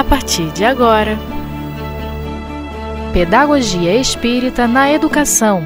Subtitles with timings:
[0.00, 1.18] a partir de agora.
[3.12, 5.62] Pedagogia Espírita na Educação.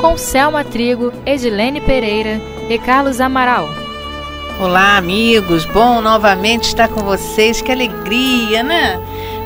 [0.00, 3.68] Com Selma Trigo, Edilene Pereira e Carlos Amaral.
[4.60, 5.64] Olá, amigos.
[5.66, 7.62] Bom novamente estar com vocês.
[7.62, 9.00] Que alegria, né?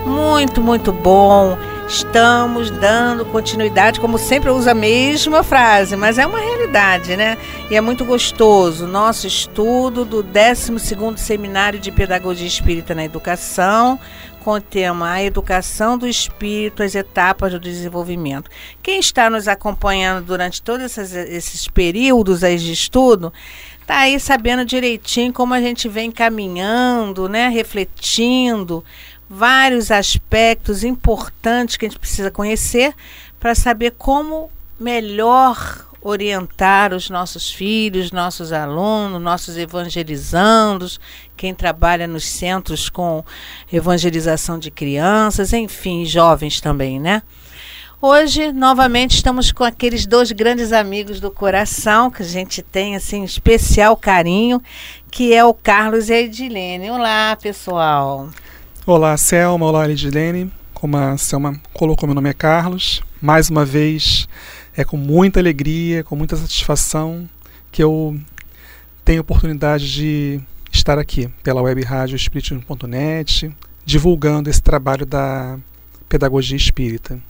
[0.07, 1.59] Muito, muito bom.
[1.89, 7.39] Estamos dando continuidade, como sempre eu uso a mesma frase, mas é uma realidade, né?
[7.71, 8.89] E é muito gostoso.
[8.89, 14.01] Nosso estudo do 12º Seminário de Pedagogia Espírita na Educação,
[14.43, 18.51] com o tema A Educação do Espírito, as etapas do desenvolvimento.
[18.83, 23.33] Quem está nos acompanhando durante todos esses, esses períodos aí de estudo,
[23.81, 27.49] está aí sabendo direitinho como a gente vem caminhando, né?
[27.49, 28.85] Refletindo
[29.29, 32.95] vários aspectos importantes que a gente precisa conhecer
[33.41, 41.01] para saber como melhor orientar os nossos filhos, nossos alunos, nossos evangelizandos,
[41.37, 43.25] quem trabalha nos centros com
[43.73, 47.23] evangelização de crianças, enfim, jovens também, né?
[48.01, 53.25] Hoje, novamente, estamos com aqueles dois grandes amigos do coração, que a gente tem, assim,
[53.25, 54.63] especial carinho,
[55.11, 56.91] que é o Carlos e a Edilene.
[56.91, 58.29] Olá, pessoal!
[58.89, 59.67] Olá, Selma.
[59.67, 60.49] Olá, Edilene.
[60.73, 63.03] Como a Selma colocou, meu nome é Carlos.
[63.21, 64.29] Mais uma vez,
[64.77, 67.29] é com muita alegria, com muita satisfação
[67.73, 68.17] que eu
[69.05, 73.53] tenho a oportunidade de estar aqui pela web rádio espiritismo.net,
[73.85, 75.59] divulgando esse trabalho da
[76.09, 77.21] pedagogia espírita.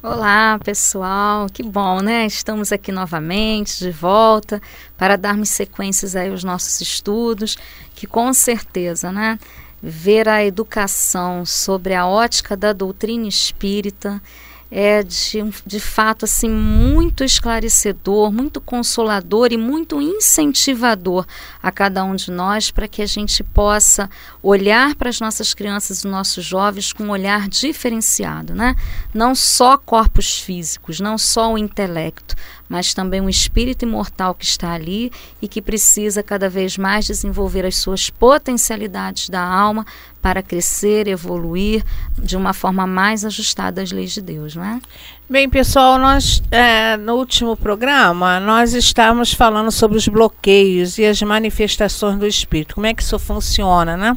[0.00, 1.48] Olá, pessoal.
[1.52, 2.24] Que bom, né?
[2.24, 4.62] Estamos aqui novamente, de volta,
[4.96, 7.58] para darmos sequências aí aos nossos estudos,
[7.96, 9.40] que com certeza, né?
[9.86, 14.22] Ver a educação sobre a ótica da doutrina espírita
[14.70, 21.24] é de, de fato assim muito esclarecedor, muito consolador e muito incentivador
[21.62, 24.10] a cada um de nós para que a gente possa
[24.42, 28.74] olhar para as nossas crianças e nossos jovens com um olhar diferenciado, né?
[29.12, 32.34] Não só corpos físicos, não só o intelecto,
[32.68, 37.64] mas também um espírito imortal que está ali e que precisa cada vez mais desenvolver
[37.64, 39.86] as suas potencialidades da alma
[40.20, 41.84] para crescer, evoluir
[42.18, 44.80] de uma forma mais ajustada às leis de Deus, não é?
[45.28, 51.20] Bem, pessoal, nós é, no último programa nós estávamos falando sobre os bloqueios e as
[51.20, 52.74] manifestações do espírito.
[52.74, 54.16] Como é que isso funciona, né?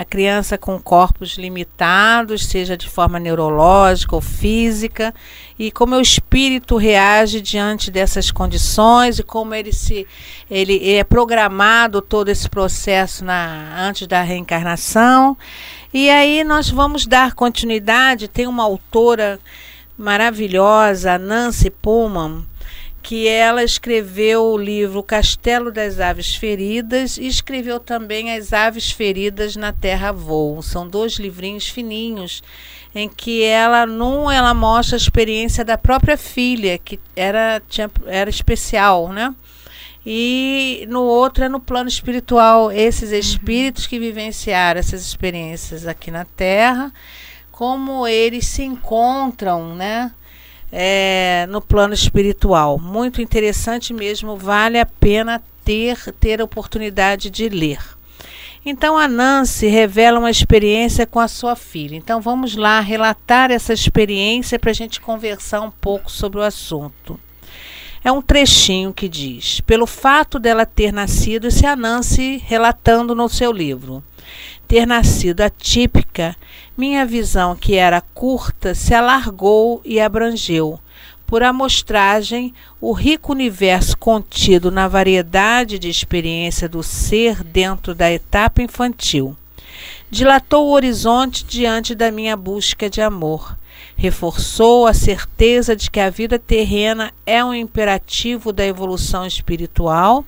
[0.00, 5.14] A criança com corpos limitados, seja de forma neurológica ou física,
[5.58, 10.06] e como o espírito reage diante dessas condições e como ele se
[10.50, 15.36] ele é programado todo esse processo na antes da reencarnação.
[15.92, 19.38] E aí nós vamos dar continuidade, tem uma autora
[19.98, 22.46] maravilhosa, Nancy Pullman,
[23.02, 29.56] que ela escreveu o livro Castelo das Aves Feridas e escreveu também As Aves Feridas
[29.56, 30.62] na Terra Voam.
[30.62, 32.42] São dois livrinhos fininhos
[32.94, 38.28] em que ela num ela mostra a experiência da própria filha, que era tinha, era
[38.28, 39.34] especial, né?
[40.04, 43.18] E no outro é no plano espiritual, esses uhum.
[43.18, 46.92] espíritos que vivenciaram essas experiências aqui na Terra,
[47.52, 50.12] como eles se encontram, né?
[50.72, 52.78] É, no plano espiritual.
[52.78, 57.78] Muito interessante mesmo, vale a pena ter, ter a oportunidade de ler.
[58.64, 61.96] Então a Nancy revela uma experiência com a sua filha.
[61.96, 67.18] Então vamos lá relatar essa experiência para a gente conversar um pouco sobre o assunto.
[68.04, 73.14] É um trechinho que diz: pelo fato dela ter nascido, isso é a Nancy relatando
[73.14, 74.02] no seu livro
[74.66, 76.36] ter nascido atípica,
[76.76, 80.78] minha visão, que era curta, se alargou e abrangeu.
[81.26, 88.62] Por amostragem, o rico universo contido na variedade de experiência do ser dentro da etapa
[88.62, 89.36] infantil.
[90.10, 93.56] Dilatou o horizonte diante da minha busca de amor
[93.96, 100.24] reforçou a certeza de que a vida terrena é um imperativo da evolução espiritual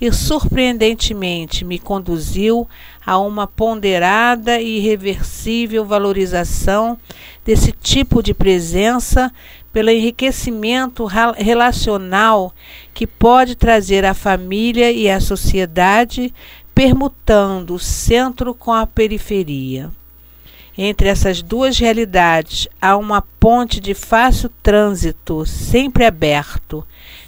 [0.00, 2.68] e, surpreendentemente, me conduziu
[3.06, 6.98] a uma ponderada e irreversível valorização
[7.44, 9.32] desse tipo de presença
[9.72, 11.06] pelo enriquecimento
[11.36, 12.52] relacional
[12.92, 16.32] que pode trazer à família e à sociedade,
[16.74, 19.90] permutando o centro com a periferia.
[20.76, 26.86] Entre essas duas realidades há uma ponte de fácil trânsito, sempre aberto,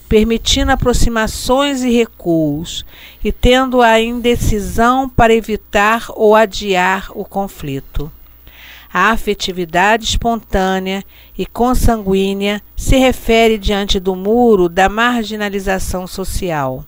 [0.09, 2.87] permitindo aproximações e recuos,
[3.23, 8.11] e tendo a indecisão para evitar ou adiar o conflito.
[8.93, 11.05] A afetividade espontânea
[11.37, 16.85] e consanguínea se refere diante do muro da marginalização social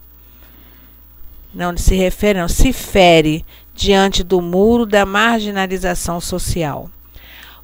[1.57, 3.43] não se refere, não, se fere
[3.77, 6.91] diante do muro da marginalização social.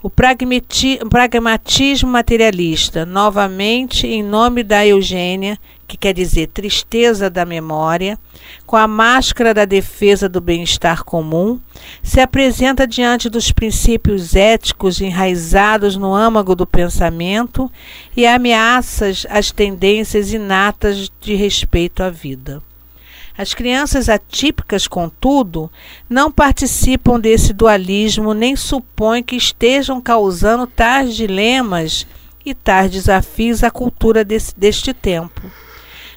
[0.02, 5.56] O pragmatismo materialista, novamente em nome da Eugênia,
[5.86, 8.18] que quer dizer tristeza da memória,
[8.66, 11.60] com a máscara da defesa do bem-estar comum,
[12.02, 17.70] se apresenta diante dos princípios éticos enraizados no âmago do pensamento
[18.16, 22.60] e ameaças às tendências inatas de respeito à vida.
[23.36, 25.70] As crianças atípicas, contudo,
[26.08, 32.06] não participam desse dualismo nem supõem que estejam causando tais dilemas
[32.44, 35.40] e tais desafios à cultura desse, deste tempo.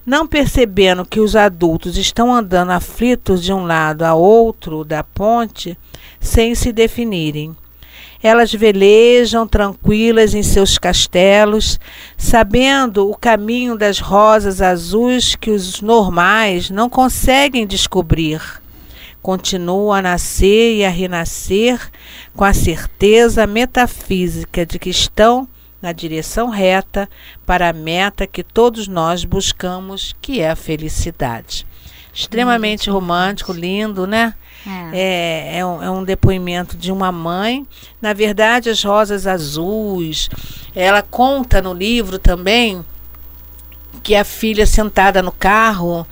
[0.06, 5.78] Não percebendo que os adultos estão andando aflitos de um lado a outro da ponte
[6.20, 7.56] sem se definirem.
[8.26, 11.80] Elas velejam tranquilas em seus castelos,
[12.18, 18.42] sabendo o caminho das rosas azuis que os normais não conseguem descobrir.
[19.22, 21.80] Continuam a nascer e a renascer
[22.36, 25.48] com a certeza metafísica de que estão
[25.80, 27.08] na direção reta
[27.46, 31.64] para a meta que todos nós buscamos, que é a felicidade.
[32.16, 34.34] Extremamente romântico, lindo, né?
[34.66, 34.90] É.
[34.94, 37.68] É, é, um, é um depoimento de uma mãe.
[38.02, 40.30] Na verdade, as rosas azuis.
[40.74, 42.84] Ela conta no livro também
[44.02, 46.08] que a filha sentada no carro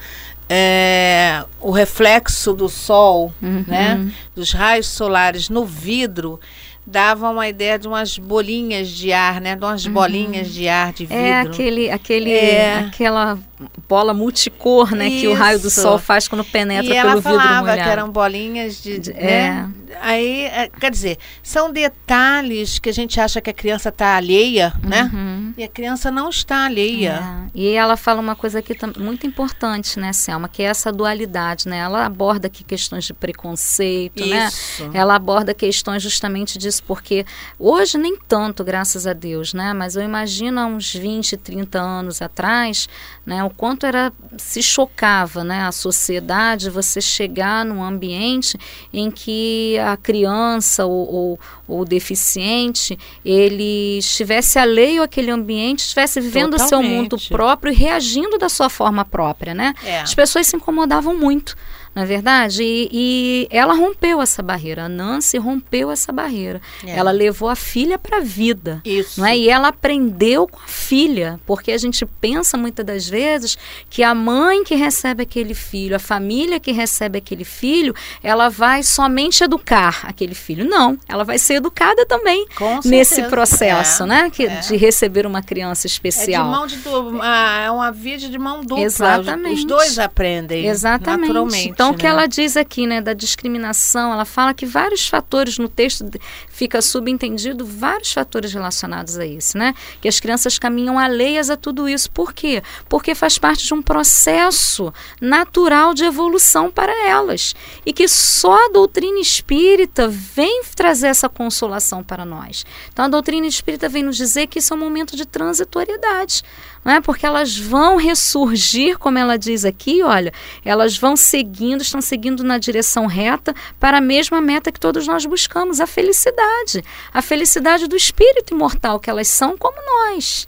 [0.50, 3.64] é, o reflexo do sol, uhum.
[3.66, 6.40] né, dos raios solares no vidro
[6.86, 9.94] dava uma ideia de umas bolinhas de ar, né, de umas uhum.
[9.94, 11.24] bolinhas de ar de é vidro.
[11.24, 12.80] É aquele, aquele, é.
[12.80, 13.40] aquela
[13.88, 15.22] bola multicor, né, Isso.
[15.22, 17.50] que o raio do sol faz quando penetra e pelo vidro molhado.
[17.50, 19.70] ela falava que eram bolinhas de, de né?
[19.80, 19.84] é.
[20.02, 24.74] Aí, é, quer dizer, são detalhes que a gente acha que a criança está alheia,
[24.84, 25.10] né?
[25.14, 25.54] Uhum.
[25.58, 27.22] E a criança não está alheia.
[27.48, 27.52] É.
[27.54, 31.78] E ela fala uma coisa aqui muito importante, né, Selma, que é essa dualidade, né?
[31.78, 34.48] Ela aborda aqui questões de preconceito, né?
[34.48, 34.88] Isso.
[34.90, 35.00] né?
[35.00, 37.26] Ela aborda questões justamente disso, porque
[37.60, 39.74] hoje nem tanto, graças a Deus, né?
[39.74, 42.90] Mas eu imagino há uns 20, 30 anos atrás,
[43.26, 48.58] né, o quanto era se chocava, né, a sociedade você chegar num ambiente
[48.92, 56.60] em que a criança ou, o deficiente ele estivesse alheio àquele ambiente, estivesse vivendo o
[56.60, 59.74] seu mundo próprio e reagindo da sua forma própria, né?
[59.84, 60.02] É.
[60.02, 61.56] As pessoas se incomodavam muito
[61.96, 62.64] na é verdade?
[62.64, 64.86] E, e, ela rompeu essa barreira.
[64.86, 66.62] A Nancy rompeu essa barreira.
[66.86, 66.92] É.
[66.98, 68.82] Ela levou a filha para a vida.
[68.84, 69.20] Isso.
[69.20, 69.38] Não é?
[69.38, 73.58] E ela aprendeu com a filha, porque a gente pensa muitas das vezes
[73.90, 77.94] que a mãe que recebe aquele filho, a família que recebe aquele filho,
[78.24, 80.66] ela vai somente educar aquele filho.
[80.66, 82.48] Não, ela vai ser educada também
[82.86, 84.08] nesse processo, é.
[84.08, 84.30] né?
[84.32, 84.60] Que, é.
[84.62, 86.44] De receber uma criança especial.
[86.44, 88.84] É de mão de ah, é uma via de mão dupla.
[88.84, 89.60] Exatamente.
[89.60, 91.28] Os dois aprendem Exatamente.
[91.28, 91.70] naturalmente.
[91.70, 95.58] Então, então, o que ela diz aqui, né, da discriminação, ela fala que vários fatores
[95.58, 96.10] no texto
[96.48, 99.74] fica subentendido vários fatores relacionados a isso, né?
[100.00, 102.10] Que as crianças caminham alheias a tudo isso.
[102.10, 102.64] Por quê?
[102.88, 107.54] Porque faz parte de um processo natural de evolução para elas
[107.86, 112.66] e que só a doutrina espírita vem trazer essa consolação para nós.
[112.92, 116.44] Então, a doutrina espírita vem nos dizer que isso é um momento de transitoriedade
[116.92, 117.02] é?
[117.02, 120.34] Porque elas vão ressurgir, como ela diz aqui, olha,
[120.66, 125.26] elas vão seguindo, estão seguindo na direção reta para a mesma meta que todos nós
[125.26, 130.48] buscamos, a felicidade, a felicidade do espírito imortal que elas são como nós.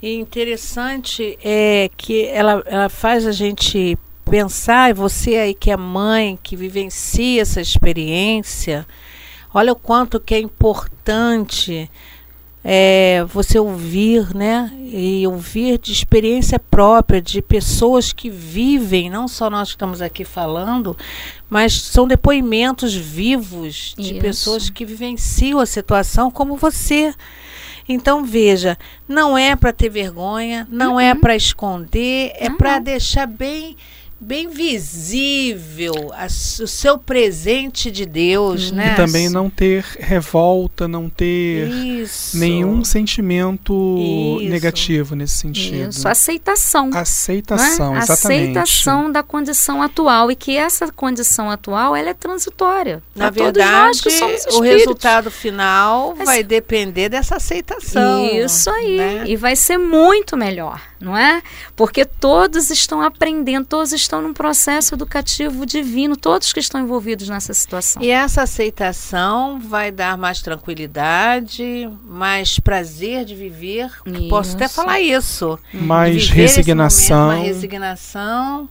[0.00, 5.76] E interessante é que ela, ela faz a gente pensar, e você aí que é
[5.76, 8.86] mãe, que vivencia essa experiência,
[9.52, 11.90] olha o quanto que é importante
[12.66, 14.72] é, você ouvir, né?
[14.80, 20.24] E ouvir de experiência própria, de pessoas que vivem, não só nós que estamos aqui
[20.24, 20.96] falando,
[21.50, 24.20] mas são depoimentos vivos de Isso.
[24.20, 27.14] pessoas que vivenciam a situação como você.
[27.86, 31.18] Então veja, não é para ter vergonha, não é uhum.
[31.18, 33.76] é para esconder, é para deixar bem
[34.24, 38.76] bem visível a, o seu presente de Deus, hum.
[38.76, 38.92] né?
[38.92, 42.38] E também não ter revolta, não ter Isso.
[42.38, 43.74] nenhum sentimento
[44.40, 44.50] Isso.
[44.50, 45.90] negativo nesse sentido.
[45.90, 46.90] Isso, aceitação.
[46.94, 48.00] Aceitação, né?
[48.00, 48.58] exatamente.
[48.58, 53.02] Aceitação da condição atual e que essa condição atual ela é transitória.
[53.14, 54.00] Na verdade,
[54.52, 58.24] o resultado final vai depender dessa aceitação.
[58.24, 58.96] Isso aí.
[58.96, 59.24] Né?
[59.26, 61.42] E vai ser muito melhor, não é?
[61.76, 67.52] Porque todos estão aprendendo, todos estão num processo educativo divino, todos que estão envolvidos nessa
[67.52, 68.02] situação.
[68.02, 73.90] E essa aceitação vai dar mais tranquilidade, mais prazer de viver.
[74.06, 74.28] Isso.
[74.28, 75.58] Posso até falar isso.
[75.72, 77.26] Mais resignação.
[77.26, 78.68] Momento, uma resignação.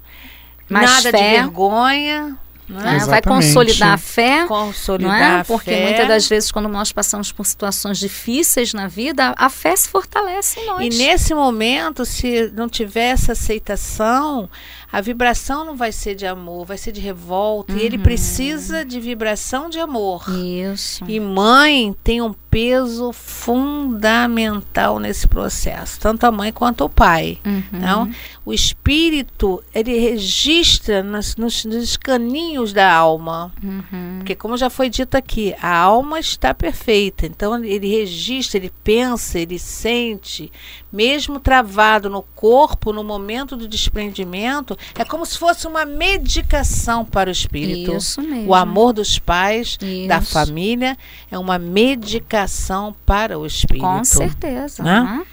[0.70, 1.18] mais Nada fé.
[1.18, 2.38] de vergonha.
[2.82, 3.00] Né?
[3.06, 4.46] Vai consolidar a fé.
[4.48, 5.44] Consolidar Não é?
[5.44, 5.84] Porque fé.
[5.84, 10.60] muitas das vezes, quando nós passamos por situações difíceis na vida, a fé se fortalece
[10.60, 10.86] em nós.
[10.86, 14.50] E nesse momento, se não tiver essa aceitação,
[14.94, 17.74] a vibração não vai ser de amor, vai ser de revolta.
[17.74, 18.04] E ele Uhum.
[18.04, 20.24] precisa de vibração de amor.
[20.30, 21.04] Isso.
[21.08, 27.40] E mãe tem um peso fundamental nesse processo, tanto a mãe quanto o pai.
[27.44, 27.64] Uhum.
[27.80, 28.12] Não?
[28.46, 33.52] O espírito, ele registra nas- nos, nos caninhos da alma.
[33.64, 34.18] Uhum.
[34.20, 37.26] Porque, como já foi dito aqui, a alma está perfeita.
[37.26, 40.52] Então, ele registra, ele pensa, ele sente,
[40.92, 47.30] mesmo travado no corpo, no momento do desprendimento, é como se fosse uma medicação para
[47.30, 47.96] o espírito.
[47.96, 48.50] Isso mesmo.
[48.50, 50.32] O amor dos pais, da Isso.
[50.32, 50.98] família,
[51.32, 53.86] é uma medicação para o espírito.
[53.86, 54.84] Com certeza.
[54.84, 55.02] Né?
[55.02, 55.26] né?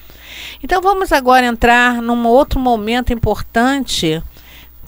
[0.62, 4.22] Então vamos agora entrar num outro momento importante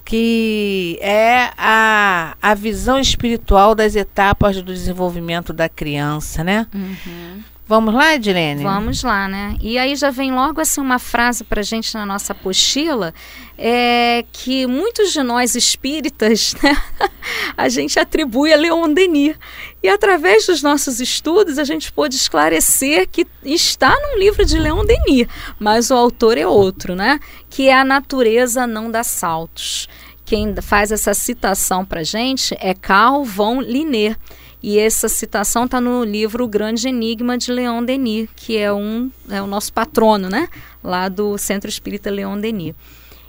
[0.05, 6.67] que é a, a visão espiritual das etapas do desenvolvimento da criança, né?
[7.65, 8.61] Vamos lá, Edilene?
[8.61, 9.55] Vamos lá, né?
[9.61, 13.13] E aí já vem logo assim uma frase para gente na nossa apostila,
[13.57, 16.77] é que muitos de nós espíritas, né,
[17.55, 19.37] a gente atribui a Leon Denis.
[19.81, 24.83] E através dos nossos estudos a gente pôde esclarecer que está num livro de Leon
[24.85, 25.27] Denis,
[25.57, 27.17] mas o autor é outro, né?
[27.49, 29.87] Que é A Natureza Não Dá Saltos.
[30.25, 34.17] Quem faz essa citação para gente é Carl von Linné.
[34.63, 39.11] E essa citação está no livro O Grande Enigma de Leon Denis, que é um
[39.29, 40.47] é o nosso patrono, né?
[40.81, 42.73] Lá do Centro Espírita Leon Denis.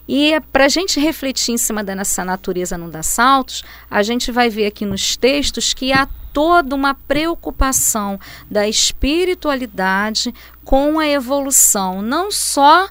[0.09, 4.49] E para a gente refletir em cima dessa natureza não dá saltos, a gente vai
[4.49, 10.33] ver aqui nos textos que há toda uma preocupação da espiritualidade
[10.65, 12.89] com a evolução, não só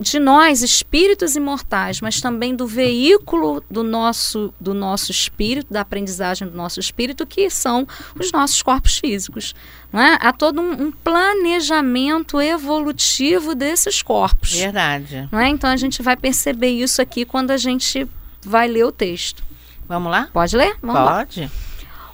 [0.00, 6.48] de nós, espíritos imortais, mas também do veículo do nosso, do nosso espírito, da aprendizagem
[6.48, 7.86] do nosso espírito, que são
[8.18, 9.54] os nossos corpos físicos.
[9.92, 10.18] Não é?
[10.20, 14.52] Há todo um, um planejamento evolutivo desses corpos.
[14.52, 15.28] Verdade.
[15.32, 15.48] Não é?
[15.48, 18.08] Então a gente vai perceber isso aqui quando a gente
[18.44, 19.42] vai ler o texto.
[19.88, 20.28] Vamos lá?
[20.32, 20.76] Pode ler?
[20.80, 21.16] Vamos lá.
[21.16, 21.50] Pode.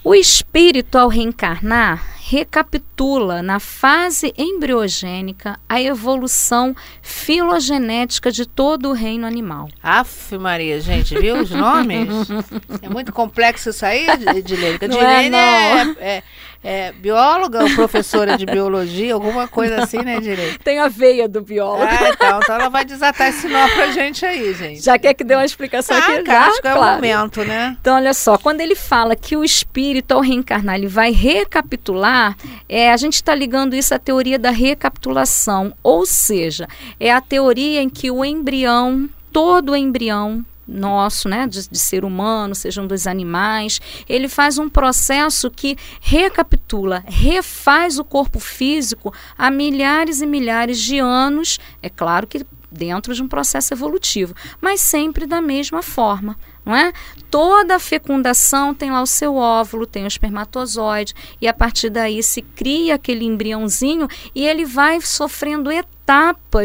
[0.03, 9.25] O espírito, ao reencarnar, recapitula na fase embriogênica a evolução filogenética de todo o reino
[9.25, 9.69] animal.
[9.81, 12.09] Aff, Maria, gente, viu os nomes?
[12.83, 14.77] é muito complexo isso aí, Edilene.
[14.89, 16.23] Não é, Edilene é, é,
[16.67, 20.59] é bióloga ou professora de biologia, alguma coisa assim, né, Edilene?
[20.65, 21.85] Tem a veia do biólogo.
[21.85, 24.83] Ah, então, então ela vai desatar esse nó pra gente aí, gente.
[24.83, 26.25] Já quer que dê uma explicação ah, aqui?
[26.25, 26.47] cara, Já?
[26.51, 26.95] acho que é o Claro.
[26.97, 27.77] momento, né?
[27.81, 32.37] Então, olha só, quando ele fala que o espírito, ao reencarnar, ele vai recapitular,
[32.69, 36.67] é, a gente está ligando isso à teoria da recapitulação, ou seja,
[36.99, 42.05] é a teoria em que o embrião, todo o embrião nosso, né, de, de ser
[42.05, 49.51] humano, sejam dos animais, ele faz um processo que recapitula, refaz o corpo físico há
[49.51, 55.27] milhares e milhares de anos, é claro que dentro de um processo evolutivo, mas sempre
[55.27, 56.93] da mesma forma, não é?
[57.31, 62.23] Toda a fecundação tem lá o seu óvulo, tem o espermatozoide, e a partir daí
[62.23, 65.96] se cria aquele embriãozinho e ele vai sofrendo etapas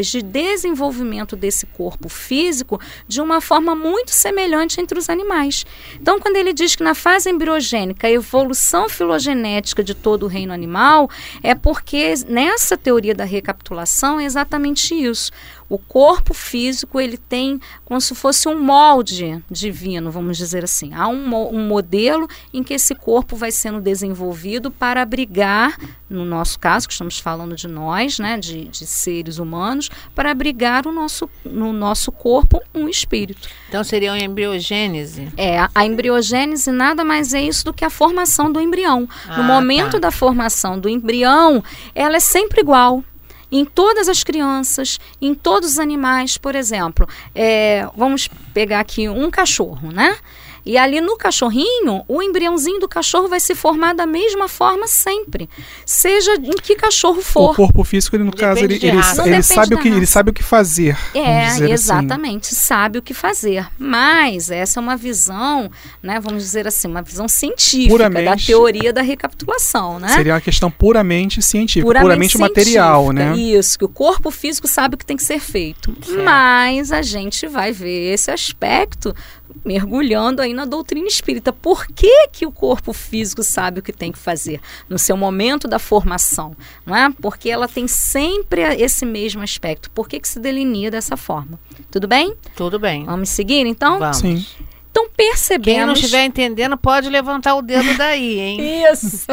[0.09, 5.65] de desenvolvimento desse corpo físico de uma forma muito semelhante entre os animais.
[5.99, 10.53] Então, quando ele diz que na fase embriogênica a evolução filogenética de todo o reino
[10.53, 11.09] animal,
[11.43, 15.31] é porque nessa teoria da recapitulação é exatamente isso.
[15.71, 20.93] O corpo físico ele tem como se fosse um molde divino, vamos dizer assim.
[20.93, 21.23] Há um,
[21.55, 25.77] um modelo em que esse corpo vai sendo desenvolvido para abrigar,
[26.09, 30.85] no nosso caso, que estamos falando de nós, né, de, de seres humanos, para abrigar
[30.85, 33.47] o nosso, no nosso corpo um espírito.
[33.69, 35.31] Então seria uma embriogênese.
[35.37, 39.07] É, a- a embriogênese nada mais é isso do que a formação do embrião.
[39.25, 39.99] Ah, no momento tá.
[39.99, 41.63] da formação do embrião,
[41.95, 43.03] ela é sempre igual.
[43.51, 49.29] Em todas as crianças, em todos os animais, por exemplo, é, vamos pegar aqui um
[49.29, 50.17] cachorro, né?
[50.65, 55.49] E ali no cachorrinho, o embriãozinho do cachorro vai se formar da mesma forma sempre,
[55.85, 57.55] seja em que cachorro O for.
[57.55, 58.87] corpo físico, ele, no Depende caso, ele, ele,
[59.35, 60.95] ele sabe o da que ele sabe o que fazer.
[61.13, 61.71] É, assim.
[61.71, 63.67] exatamente, sabe o que fazer.
[63.79, 65.69] Mas essa é uma visão,
[66.01, 70.09] né, vamos dizer assim, uma visão científica da Puramente- teoria da recapitulação, né?
[70.09, 73.37] Seria uma questão puramente científica, puramente, material, científica, né?
[73.37, 75.93] Isso, que o corpo físico sabe o que tem que ser feito.
[76.03, 76.23] Certo.
[76.23, 79.15] Mas a gente vai ver esse aspecto
[79.63, 81.53] mergulhando aí na doutrina espírita.
[81.53, 85.67] Por que, que o corpo físico sabe o que tem que fazer no seu momento
[85.67, 86.55] da formação?
[86.85, 87.09] Não é?
[87.21, 89.89] Porque ela tem sempre esse mesmo aspecto.
[89.91, 91.59] Por que, que se delinea dessa forma?
[91.89, 92.35] Tudo bem?
[92.55, 93.05] Tudo bem.
[93.05, 93.99] Vamos seguir então?
[93.99, 94.17] Vamos.
[94.17, 94.45] Sim.
[94.91, 95.77] Então percebemos.
[95.77, 98.59] Quem não estiver entendendo pode levantar o dedo daí, hein?
[98.91, 99.25] Isso.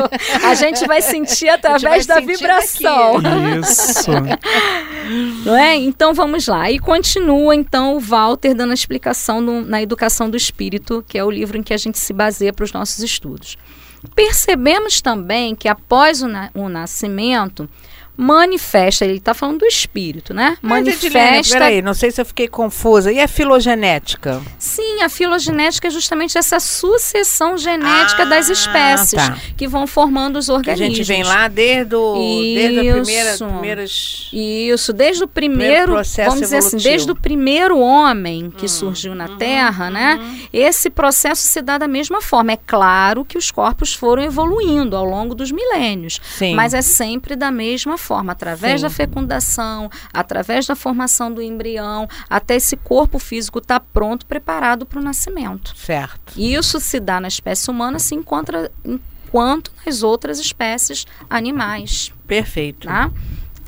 [0.45, 3.15] A gente vai sentir através vai da sentir vibração.
[3.61, 4.11] Isso.
[5.45, 5.75] Não é?
[5.77, 6.71] Então vamos lá.
[6.71, 11.25] E continua então o Walter dando a explicação do- na Educação do Espírito, que é
[11.25, 13.57] o livro em que a gente se baseia para os nossos estudos.
[14.15, 17.69] Percebemos também que após o, na- o nascimento,
[18.21, 20.59] manifesta, ele está falando do espírito, né?
[20.61, 21.55] Mas, Edilene, Manifesta.
[21.55, 23.13] peraí, não sei se eu fiquei confusa.
[23.13, 24.43] E a filogenética?
[24.59, 29.39] Sim, a filogenética é justamente essa sucessão genética das Ah, espécies tá.
[29.57, 30.97] que vão formando os Que a organismos.
[30.97, 33.47] gente vem lá desde, o, desde a primeira, Isso.
[33.47, 34.29] primeiras...
[34.33, 36.91] Isso, desde o Primeiro processo vamos dizer assim, evolutivo.
[36.91, 40.19] desde o primeiro homem que Hum, surgiu na uhum, Terra, né?
[40.53, 42.53] Esse processo se dá da mesma forma.
[42.53, 46.55] É claro que os corpos foram evoluindo ao longo dos milênios, Sim.
[46.55, 48.87] mas é sempre da mesma forma, através Sim.
[48.87, 55.00] da fecundação, através da formação do embrião, até esse corpo físico estar pronto, preparado para
[55.00, 55.77] o nascimento.
[55.77, 56.33] Certo.
[56.37, 62.12] E isso se dá na espécie humana, se encontra enquanto nas outras espécies animais.
[62.27, 62.87] Perfeito.
[62.88, 63.11] Tá?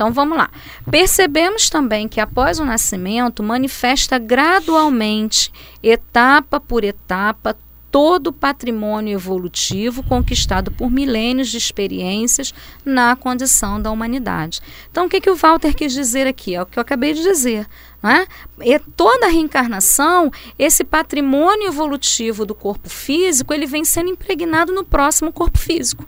[0.01, 0.51] Então vamos lá.
[0.91, 7.55] Percebemos também que após o nascimento manifesta gradualmente, etapa por etapa,
[7.91, 12.55] todo o patrimônio evolutivo conquistado por milênios de experiências
[12.85, 14.61] na condição da humanidade.
[14.91, 16.55] Então, o que, que o Walter quis dizer aqui?
[16.55, 17.67] É o que eu acabei de dizer.
[18.03, 18.27] É?
[18.63, 24.85] E toda a reencarnação, esse patrimônio evolutivo do corpo físico, ele vem sendo impregnado no
[24.85, 26.07] próximo corpo físico.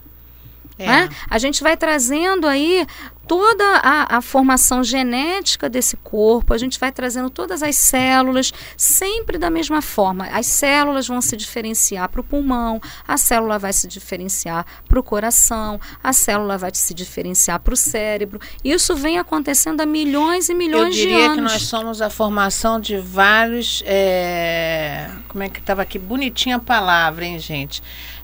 [0.83, 0.87] É.
[0.87, 1.09] né?
[1.31, 2.87] A gente vai trazendo aí
[3.27, 9.39] toda a, a formação genética desse corpo, a gente vai trazendo todas as células, sempre
[9.39, 10.27] da mesma forma.
[10.27, 15.03] As células vão se diferenciar para o pulmão, a célula vai se diferenciar para o
[15.03, 18.41] coração, a célula vai se diferenciar para o cérebro.
[18.63, 21.37] Isso vem acontecendo há milhões e Eu milhões de diria anos.
[21.37, 23.83] que nós somos a formação de vários.
[23.87, 25.99] é, Como é que estava aqui?
[25.99, 27.83] Bonitinha a palavra, hein, gente?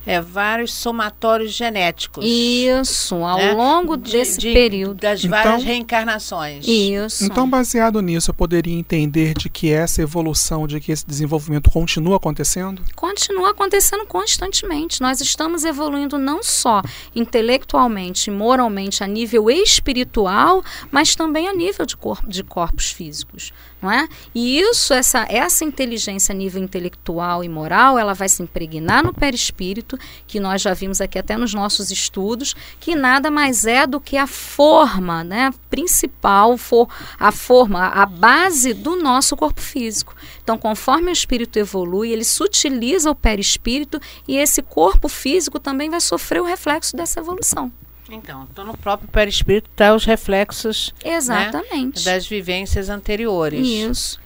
[0.09, 2.25] É, vários somatórios genéticos.
[2.25, 3.53] Isso, ao né?
[3.53, 4.95] longo De- desse de- período.
[5.01, 6.67] Das Então- várias reencarnações.
[6.67, 7.25] Isso.
[7.25, 12.17] Então, baseado nisso, eu poderia entender de que essa evolução, de que esse desenvolvimento continua
[12.17, 12.83] acontecendo?
[12.97, 15.01] continua acontecendo constantemente.
[15.01, 16.83] Nós estamos evoluindo não só
[17.15, 23.91] intelectualmente, moralmente, a nível espiritual, mas também a nível de, corpo, de corpos físicos, não
[23.91, 24.09] é?
[24.35, 29.13] E isso, essa, essa inteligência a nível intelectual e moral, ela vai se impregnar no
[29.13, 34.01] perispírito, que nós já vimos aqui até nos nossos estudos, que nada mais é do
[34.01, 40.15] que a forma, né, principal, for, a forma, a base do nosso corpo físico.
[40.43, 46.01] Então, conforme o espírito evolui, ele sutiliza o perispírito e esse corpo físico também vai
[46.01, 47.73] sofrer o reflexo dessa evolução.
[48.11, 52.05] Então, então, no próprio perispírito está os reflexos Exatamente.
[52.05, 53.67] das vivências anteriores.
[53.67, 54.19] Isso.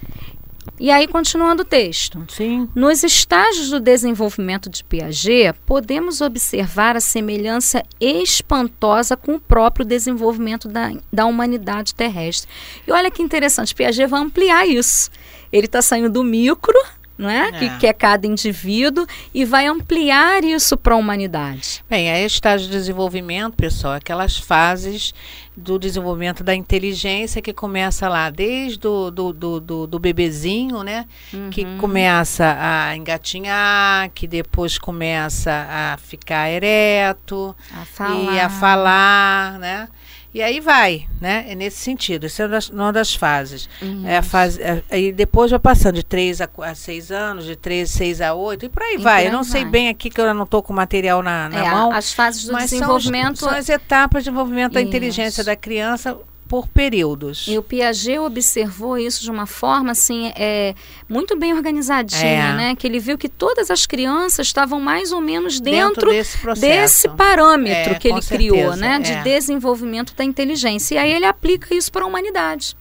[0.79, 2.25] E aí, continuando o texto.
[2.29, 2.68] Sim.
[2.75, 10.68] Nos estágios do desenvolvimento de Piaget, podemos observar a semelhança espantosa com o próprio desenvolvimento
[10.68, 12.51] da, da humanidade terrestre.
[12.87, 15.11] E olha que interessante, Piaget vai ampliar isso.
[15.53, 16.79] Ele está saindo do micro,
[17.16, 17.48] não é?
[17.48, 17.53] É.
[17.53, 21.85] Que, que é cada indivíduo, e vai ampliar isso para a humanidade.
[21.88, 25.14] Bem, aí estágio de desenvolvimento, pessoal, aquelas fases
[25.55, 31.05] do desenvolvimento da inteligência que começa lá desde o do, do, do, do bebezinho, né?
[31.51, 38.35] Que começa a engatinhar, que depois começa a ficar ereto A falar.
[38.35, 39.88] e a falar, né?
[40.35, 41.45] E aí vai, né?
[41.49, 42.25] É nesse sentido.
[42.25, 43.68] Isso é uma das, uma das fases.
[44.07, 47.45] É a fase, é, aí depois vai passando de 3 a, qu- a 6 anos,
[47.45, 49.23] de 3, 6 a 8, e por aí E vai.
[49.25, 49.71] por Eu não aí sei vai.
[49.71, 51.92] bem aqui que eu não estou com o material na, na É, mão.
[51.92, 53.38] as fases do mas são os- desenvolvimento.
[53.40, 54.88] São, as etapas de desenvolvimento da Isso.
[54.88, 56.16] inteligência da criança
[56.53, 57.47] por períodos.
[57.49, 60.75] E o Piaget observou isso de uma forma assim, é,
[61.09, 62.53] muito bem organizadinha, É.
[62.55, 62.77] né?
[62.77, 66.67] Que ele viu que todas as crianças estavam mais ou menos dentro, desse processo.
[66.71, 68.99] desse parâmetro É, que ele criou, certeza, né?
[68.99, 69.23] De é.
[69.23, 70.97] desenvolvimento da inteligência.
[70.97, 72.77] E aí ele aplica isso para a humanidade.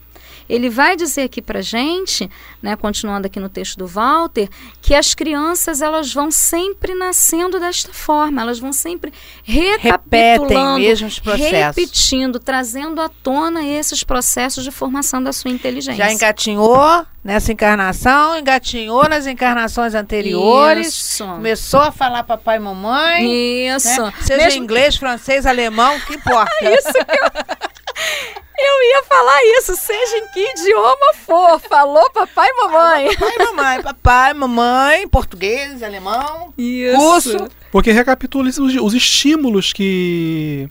[0.49, 2.29] Ele vai dizer aqui para gente,
[2.61, 4.49] né, continuando aqui no texto do Walter,
[4.81, 11.07] que as crianças elas vão sempre nascendo desta forma, elas vão sempre recapitulando, Repetem mesmo
[11.07, 11.51] os processos.
[11.75, 16.03] repetindo, trazendo à tona esses processos de formação da sua inteligência.
[16.05, 21.25] Já engatinhou nessa encarnação, engatinhou nas encarnações anteriores, Isso.
[21.25, 23.67] começou a falar papai e mamãe.
[23.67, 24.01] Isso.
[24.01, 24.13] né?
[24.21, 26.51] Seja Mesmo- inglês, francês, alemão, que importa.
[26.61, 28.40] Isso que eu...
[28.61, 31.59] eu ia falar isso, seja em que idioma for.
[31.59, 33.15] Falou papai e mamãe.
[33.15, 36.53] Papai e mamãe, papai, mamãe, português, alemão.
[36.57, 36.97] Isso.
[36.97, 37.47] Russo.
[37.71, 40.69] Porque recapitula os, os estímulos que,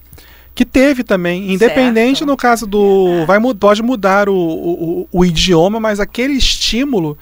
[0.55, 2.29] que teve também, independente Certo.
[2.31, 3.25] no caso do.
[3.27, 7.17] Vai, pode mudar o, o, o idioma, mas aquele estímulo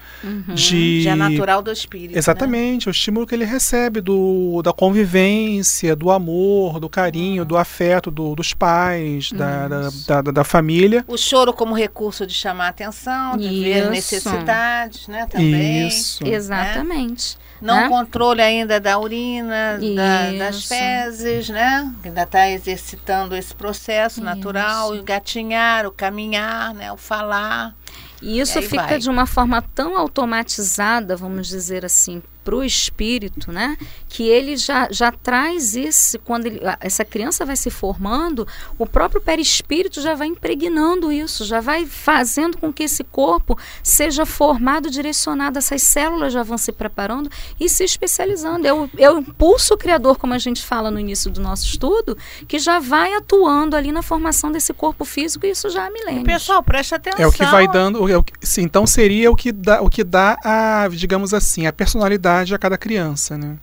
[0.55, 1.03] de.
[1.03, 2.13] Já é natural do espírito.
[2.13, 2.19] né?
[2.19, 8.11] Exatamente, o estímulo que ele recebe do, da convivência, do amor, do carinho, do afeto
[8.11, 11.05] do- dos pais, da, da, da, da- da família.
[11.07, 13.91] O choro como recurso de chamar a atenção, de ver Isso.
[13.91, 15.27] necessidades, né?
[15.27, 15.87] Também.
[15.89, 16.27] Isso.
[16.27, 17.37] Exatamente.
[17.61, 17.89] Não né?
[17.89, 20.69] controle ainda da urina, da- das Isso.
[20.69, 21.93] fezes, né?
[22.05, 26.93] Ainda está exercitando esse processo natural, o gatinhar, o caminhar, né?
[26.93, 27.75] O falar.
[28.23, 28.99] E isso E fica vai.
[28.99, 33.77] de uma forma tão automatizada, vamos dizer assim, para o espírito, né?
[34.09, 39.21] Que ele já, já traz esse, quando ele- essa criança vai se formando, o próprio
[39.21, 45.59] perispírito já vai impregnando isso, já vai fazendo com que esse corpo seja formado, direcionado,
[45.59, 47.31] essas células já vão se preparando
[47.61, 48.67] e se especializando.
[48.67, 52.17] É o, é o impulso criador, como a gente fala no início do nosso estudo,
[52.47, 56.25] que já vai atuando ali na formação desse corpo físico e isso já há milênios.
[56.25, 57.21] Pessoal, presta atenção.
[57.23, 58.09] É o que vai dando.
[58.09, 61.67] é o que- sim, então seria o que dá, o que dá a, digamos assim,
[61.67, 63.57] a personalidade a cada criança, né?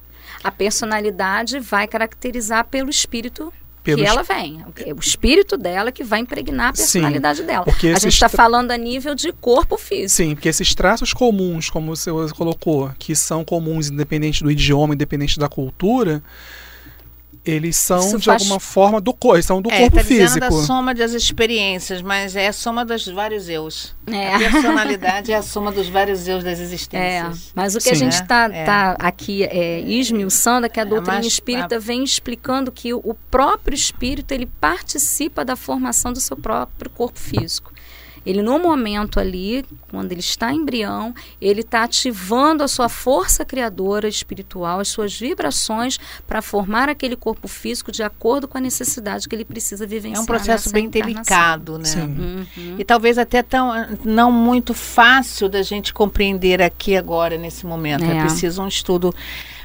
[0.43, 3.51] A personalidade vai caracterizar pelo espírito
[3.83, 4.63] Pelo que ela vem.
[4.85, 7.63] É o espírito dela que vai impregnar a Sim, personalidade dela.
[7.65, 10.09] porque A gente está tra- falando a nível de corpo físico.
[10.09, 15.39] Sim, porque esses traços comuns, como você colocou, que são comuns independente do idioma, independente
[15.39, 16.21] da cultura,
[17.45, 20.21] eles são Isso de faz- alguma forma do corpo, são do é, corpo tá dizendo
[20.27, 20.39] físico.
[20.39, 23.95] da soma das experiências, mas é a soma dos vários eus.
[24.07, 24.35] É.
[24.35, 27.51] A personalidade é a soma dos vários eus das É, existências.
[27.53, 27.99] mas o que a Sim.
[27.99, 28.65] gente está É.
[28.65, 33.13] tá aqui é, esmiuçando é que a doutrina mas- espírita vem explicando que o, o
[33.13, 37.71] próprio espírito ele participa da formação do seu próprio corpo físico.
[38.25, 44.07] Ele, no momento ali, quando ele está embrião, ele está ativando a sua força criadora
[44.07, 49.35] espiritual, as suas vibrações para formar aquele corpo físico de acordo com a necessidade que
[49.35, 50.23] ele precisa É vivenciar.
[50.23, 51.85] um processo bem delicado, né?
[51.85, 52.01] Sim.
[52.57, 52.75] Uhum.
[52.79, 53.71] E talvez até tão,
[54.03, 58.03] não muito fácil da gente compreender aqui agora, nesse momento.
[58.05, 58.21] É, É.
[58.21, 59.13] preciso um estudo.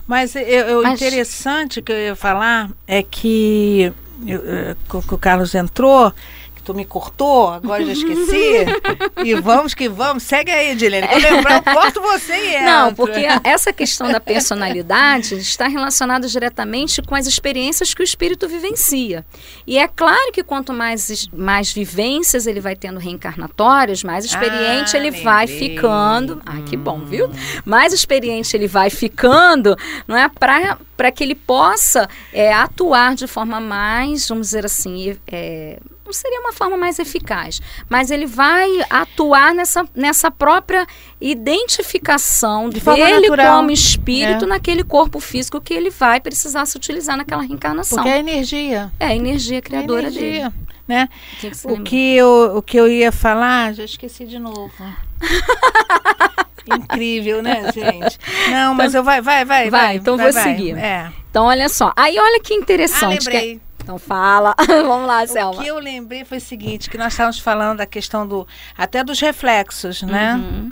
[0.07, 3.93] Mas o Mas- interessante que eu ia falar é que
[4.27, 6.13] eu, que o Carlos entrou,
[6.61, 8.67] que tu me cortou, agora já esqueci.
[9.25, 10.23] e vamos que vamos.
[10.23, 11.09] Segue aí, Edilene.
[11.09, 12.97] Quando lembrar, eu corto você e Não, entro.
[13.07, 19.25] porque essa questão da personalidade está relacionada diretamente com as experiências que o espírito vivencia.
[19.67, 24.99] E é claro que quanto mais, mais vivências ele vai tendo reencarnatórias, mais experiente Ah,
[25.01, 26.43] ele vai ficando.
[26.45, 27.31] Ah, que bom, viu?
[27.65, 30.29] Mais experiente ele vai ficando, não é?
[30.29, 30.79] Para
[31.13, 36.53] que ele possa é, atuar de forma mais, vamos dizer assim, é, não seria uma
[36.53, 40.85] forma mais eficaz, mas ele vai atuar nessa, nessa própria
[41.21, 43.59] identificação De dele natural.
[43.59, 44.49] como espírito É.
[44.49, 47.99] naquele corpo físico que ele vai precisar se utilizar naquela reencarnação.
[47.99, 48.93] Porque é energia.
[48.99, 50.51] É a energia criadora energia.
[50.51, 50.70] dele.
[50.91, 51.09] Né?
[51.35, 54.73] O que que O que, eu, o que eu ia falar, já esqueci de novo.
[56.67, 58.19] Incrível, né, gente?
[58.51, 60.43] Não, mas eu vai, vai, vai, Vai, então vai, vou vai.
[60.43, 60.77] seguir.
[60.77, 61.11] É.
[61.31, 61.93] Então, olha só.
[61.97, 63.19] Aí, olha que Ah, interessante.
[63.29, 63.61] que é- lembrei.
[63.83, 64.55] Então, fala.
[64.69, 65.63] Vamos lá, O Selma.
[65.63, 69.19] que eu lembrei foi o seguinte, que nós estávamos falando da questão do até dos
[69.19, 70.35] reflexos, né?
[70.35, 70.71] Uhum.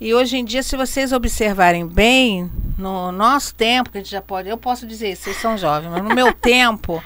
[0.00, 4.22] E hoje em dia, se vocês observarem bem, no nosso tempo, que a gente já
[4.22, 7.00] pode, eu posso dizer vocês são jovens, mas no meu tempo,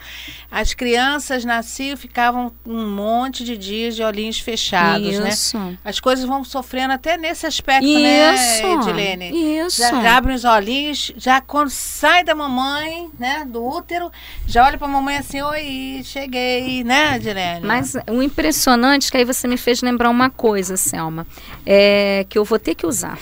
[0.50, 5.28] as crianças nasciam e ficavam um monte de dias de olhinhos fechados, né?
[5.28, 5.58] Isso.
[5.84, 8.02] As coisas vão sofrendo até nesse aspecto, Isso.
[8.02, 9.58] né, Edilene?
[9.60, 9.78] Isso.
[9.78, 14.10] Já, já abre os olhinhos, já quando sai da mamãe, né, do útero,
[14.46, 17.64] já olha pra mamãe assim, oi, cheguei, né, Edilene?
[17.64, 21.26] Mas o impressionante é que aí você me fez lembrar uma coisa, Selma,
[21.64, 23.18] é, que eu vou ter que usar.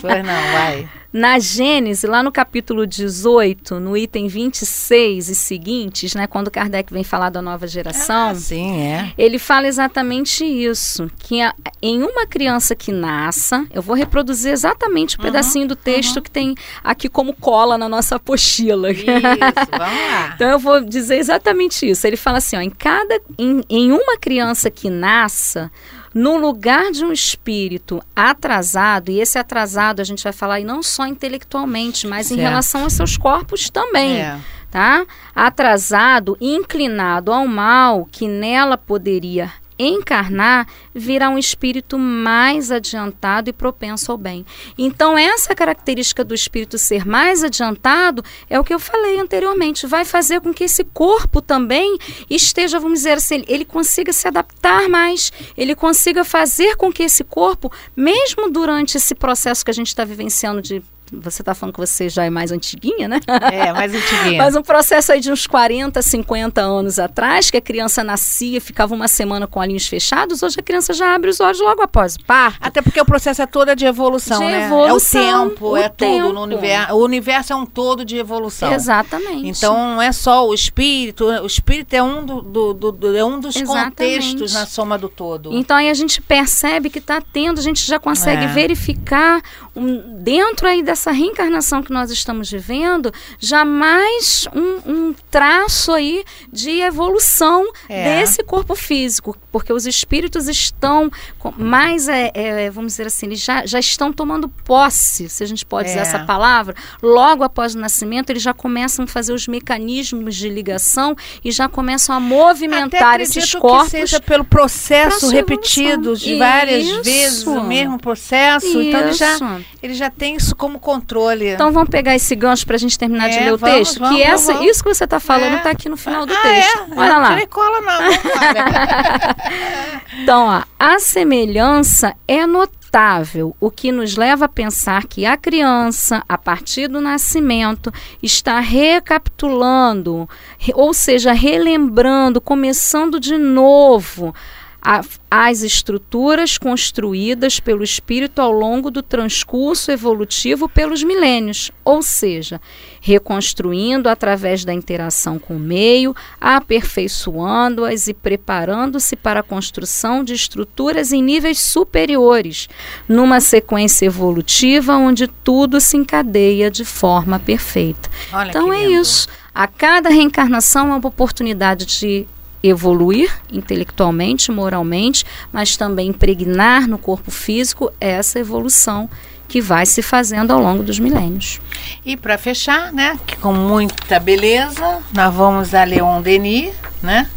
[0.00, 0.88] Pois não, vai.
[1.18, 7.02] Na Gênese, lá no capítulo 18, no item 26 e seguintes, né, quando Kardec vem
[7.02, 9.12] falar da nova geração, Ah, sim, é.
[9.18, 11.52] ele fala exatamente isso, que a-
[11.82, 16.54] em uma criança que nasça, eu vou reproduzir exatamente o pedacinho do texto que tem
[16.84, 18.90] aqui como cola na nossa apostila.
[18.92, 20.32] Isso, vamos lá.
[20.38, 22.06] Então eu vou dizer exatamente isso.
[22.06, 25.70] Ele fala assim, ó, em cada em, em uma criança que nasça,
[26.14, 30.82] no lugar de um espírito atrasado, e esse atrasado a gente vai falar e não
[30.82, 32.40] só intelectualmente, mas em Certo.
[32.48, 34.38] relação aos seus corpos também É.
[34.70, 35.04] tá?
[35.34, 44.10] Atrasado, inclinado ao mal que nela poderia encarnar, virá um espírito mais adiantado e propenso
[44.10, 44.44] ao bem.
[44.76, 50.04] Então, essa característica do espírito ser mais adiantado é o que eu falei anteriormente, vai
[50.04, 51.96] fazer com que esse corpo também
[52.28, 57.22] esteja, vamos dizer assim, ele consiga se adaptar mais, ele consiga fazer com que esse
[57.22, 61.80] corpo, mesmo durante esse processo que a gente está vivenciando de você está falando que
[61.80, 63.20] você já é mais antiguinha, né?
[63.52, 64.38] É, mais antiguinha.
[64.42, 68.94] Mas um processo aí de uns 40, 50 anos atrás, que a criança nascia, ficava
[68.94, 72.24] uma semana com olhinhos fechados, hoje a criança já abre os olhos logo após o
[72.24, 72.58] parto.
[72.60, 74.66] Até porque o processo é todo de evolução, De né?
[74.66, 76.22] evolução, é o tempo, o é tempo.
[76.28, 76.94] tudo no universo.
[76.94, 78.72] O universo é um todo de evolução.
[78.72, 79.48] Exatamente.
[79.48, 82.42] Então não é só o espírito, o espírito é um, do,
[82.74, 83.88] do- do- é um dos Exatamente.
[83.90, 85.52] contextos na soma do todo.
[85.52, 88.48] Então aí a gente percebe que está tendo, a gente já consegue É.
[88.48, 89.42] verificar
[89.74, 96.24] um- dentro aí dessa reencarnação que nós estamos vivendo, já mais um, um traço aí
[96.52, 98.18] de evolução É.
[98.20, 101.08] desse corpo físico, porque os espíritos estão
[101.38, 105.46] com- mais, é, é, vamos dizer assim, eles já, já estão tomando posse, se a
[105.46, 106.02] gente pode usar É.
[106.02, 111.14] essa palavra, logo após o nascimento, eles já começam a fazer os mecanismos de ligação
[111.44, 113.84] e já começam a movimentar esses corpos.
[113.84, 117.02] que seja pelo processo repetido de várias Isso.
[117.04, 118.80] vezes o mesmo processo.
[118.82, 119.44] Então ele já, Isso.
[119.80, 121.48] ele já tem isso como controle.
[121.50, 124.00] Então vamos pegar esse gancho para a gente terminar de É, ler o vamos, texto?
[124.00, 124.68] vamos, que essa, vamos.
[124.70, 125.56] isso que você está falando É.
[125.58, 126.78] está aqui no final do ah, texto.
[126.78, 126.98] é?
[127.00, 127.28] Olha não lá.
[127.28, 128.00] tirei cola não.
[130.22, 136.22] Então, ó, a semelhança é notável, o que nos leva a pensar que a criança,
[136.28, 144.34] a partir do nascimento, está recapitulando, re- ou seja, relembrando, começando de novo.
[144.80, 152.60] As estruturas construídas pelo espírito ao longo do transcurso evolutivo pelos milênios, ou seja,
[153.00, 161.12] reconstruindo através da interação com o meio, aperfeiçoando-as e preparando-se para a construção de estruturas
[161.12, 162.68] em níveis superiores,
[163.08, 168.08] numa sequência evolutiva onde tudo se encadeia de forma perfeita.
[168.32, 169.02] Olha Então é lindo.
[169.02, 169.28] isso.
[169.54, 172.26] A cada reencarnação é uma oportunidade de
[172.62, 179.08] evoluir intelectualmente, moralmente, mas também impregnar no corpo físico essa evolução
[179.46, 181.60] que vai se fazendo ao longo dos milênios.
[182.04, 187.28] E para fechar, né, que com muita beleza, nós vamos a Leon Denis, né?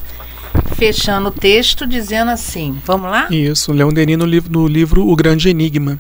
[0.76, 3.28] Fechando o texto dizendo assim, vamos lá?
[3.32, 6.00] Isso, Leon Denis no livro, no livro O Grande Enigma.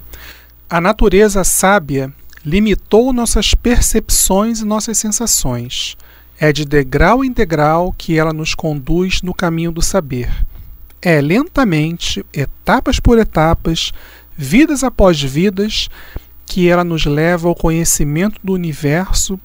[0.69, 2.11] A natureza sábia
[2.45, 5.95] limitou nossas percepções e nossas sensações.
[6.43, 10.43] É de degrau em degrau que ela nos conduz no caminho do saber.
[10.99, 13.93] É lentamente, etapas por etapas,
[14.35, 15.87] vidas após vidas,
[16.43, 19.39] que ela nos leva ao conhecimento do universo,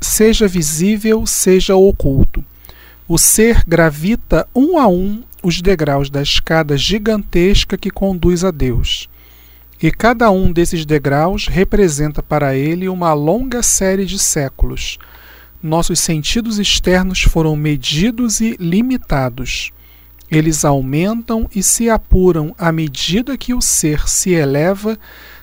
[0.00, 2.42] seja visível, seja oculto.
[3.06, 9.10] O ser gravita um a um os degraus da escada gigantesca que conduz a Deus.
[9.82, 14.98] E cada um desses degraus representa para ele uma longa série de séculos.
[15.62, 19.70] Nossos sentidos externos foram medidos e limitados.
[20.30, 24.96] Eles aumentam e se apuram à medida que o ser se eleva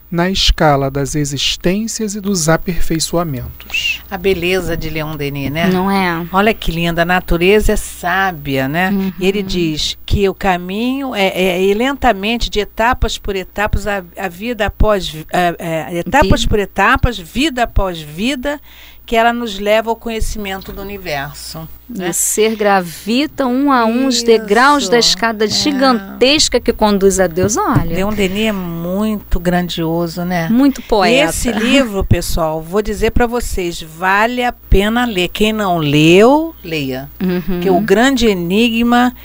[0.09, 4.01] na escala das existências e dos aperfeiçoamentos.
[4.09, 5.67] A beleza de Leon Denis, né?
[5.67, 6.25] Não é?
[6.31, 8.89] Olha que linda, a natureza é sábia, né?
[8.89, 9.11] Uhum.
[9.19, 14.01] E ele diz que o caminho é, é- é lentamente, de etapas por etapas, a,
[14.17, 16.49] a vida após é, é, etapas Vida.
[16.49, 18.61] por etapas, vida após vida,
[19.07, 21.67] que ela nos leva ao conhecimento do universo.
[21.89, 22.09] Né?
[22.09, 25.47] O ser gravita um a um os degraus da escada é.
[25.47, 27.55] gigantesca que conduz a Deus.
[27.55, 30.49] Olha, Leon Denis é muito grandioso, né?
[30.49, 31.29] muito poeta.
[31.29, 35.29] Esse livro, pessoal, vou dizer para vocês, vale a pena ler.
[35.29, 37.09] Quem não leu, leia.
[37.21, 37.41] Uhum.
[37.41, 39.15] Porque o grande enigma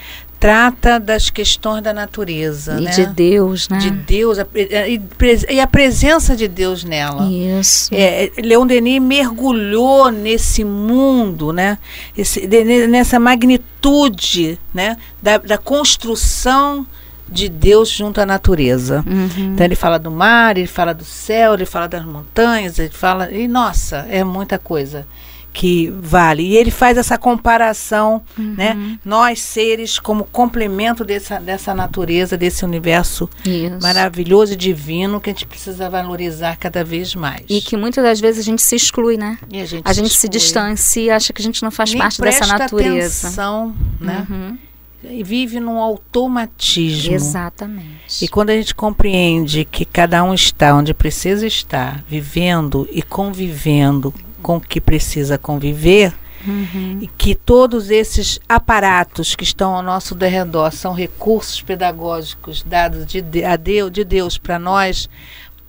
[0.43, 2.91] trata das questões da natureza, E né?
[2.91, 3.79] de Deus, né?
[3.79, 5.01] De Deus a e,
[5.49, 7.29] e a presença de Deus nela.
[7.31, 7.89] Isso.
[7.95, 11.79] É, Leon Denis mergulhou nesse mundo, né?
[12.19, 12.45] Esse-
[12.89, 14.97] nessa magnitude, né?
[15.23, 16.85] Da, da construção
[17.29, 19.05] de Deus junto à natureza.
[19.07, 19.53] Uhum.
[19.55, 23.31] Então ele fala do mar, ele fala do céu, ele fala das montanhas, ele fala.
[23.31, 25.07] E nossa, é muita coisa
[25.53, 26.43] que vale.
[26.43, 28.99] E ele faz essa comparação, né?
[29.05, 33.79] Nós seres como complemento dessa, dessa natureza, desse universo Isso.
[33.81, 37.45] maravilhoso e divino que a gente precisa valorizar cada vez mais.
[37.49, 39.39] E que muitas das vezes a gente se exclui, né?
[39.51, 42.21] E a gente, A gente se distancia, acha que a gente não faz Nem parte
[42.21, 43.27] dessa natureza.
[43.27, 44.27] Atenção, né?
[44.29, 44.59] Uhum.
[45.05, 47.13] E vive num automatismo.
[47.13, 48.25] Exatamente.
[48.25, 54.15] E quando a gente compreende que cada um está onde precisa estar, vivendo e convivendo
[54.43, 56.13] com o que precisa conviver,
[56.45, 56.99] Uhum.
[57.01, 63.21] e que todos esses aparatos que estão ao nosso derredor são recursos pedagógicos dados de,
[63.23, 65.09] de- a Deus, de Deus para nós,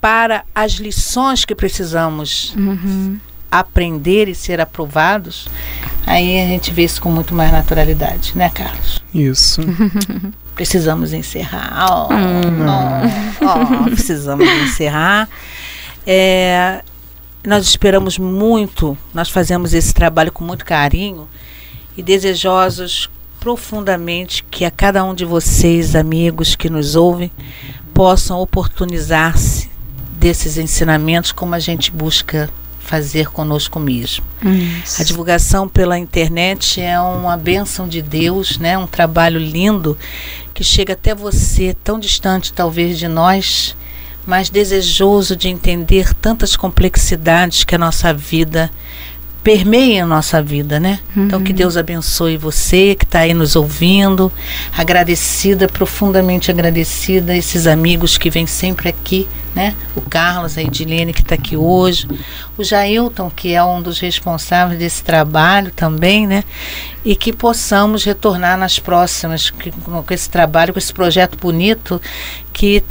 [0.01, 3.19] para as lições que precisamos Uhum.
[3.51, 5.47] aprender e ser aprovados,
[6.07, 8.99] aí a gente vê isso com muito mais naturalidade, né, Carlos?
[9.13, 9.61] Isso.
[10.55, 11.85] Precisamos encerrar.
[11.89, 15.27] Oh, oh, oh, precisamos encerrar.
[16.05, 16.81] É,
[17.45, 21.27] nós esperamos muito, nós fazemos esse trabalho com muito carinho
[21.97, 27.29] e desejosos profundamente que a cada um de vocês, amigos que nos ouvem,
[27.93, 29.69] possam oportunizar-se
[30.13, 34.23] desses ensinamentos como a gente busca fazer conosco mesmo.
[34.81, 35.01] Isso.
[35.01, 38.77] A divulgação pela internet é uma bênção de Deus, né?
[38.77, 39.97] Um trabalho lindo
[40.53, 43.75] que chega até você, tão distante talvez de nós,
[44.25, 48.71] mas desejoso de entender tantas complexidades que a nossa vida
[49.43, 51.01] permeia a nossa vida, né?
[51.15, 54.31] Então que Deus abençoe você que está aí nos ouvindo,
[54.75, 59.75] agradecida, profundamente agradecida a esses amigos que vêm sempre aqui, né?
[59.95, 62.07] O Carlos, a Edilene que está aqui hoje,
[62.57, 66.45] o Jailton que é um dos responsáveis desse trabalho também, né?
[67.03, 72.01] E que possamos retornar nas próximas que, com esse trabalho, com esse projeto bonito
[72.53, 72.81] que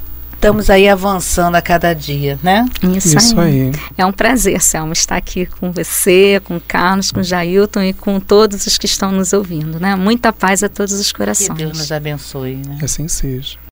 [0.42, 2.68] estamos aí avançando a cada dia, né?
[2.96, 3.70] Isso, Isso aí.
[3.70, 3.72] aí.
[3.96, 7.92] É um prazer, Selma, estar aqui com você, com o Carlos, com o Jailton e
[7.92, 9.94] com todos os que estão nos ouvindo, né?
[9.94, 11.57] Muita paz a todos os Que corações.
[11.57, 12.76] Deus nos abençoe, né?
[12.76, 13.57] Que assim seja.